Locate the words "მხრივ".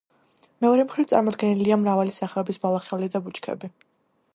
0.87-1.07